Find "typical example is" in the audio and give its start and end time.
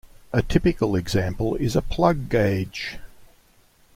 0.41-1.75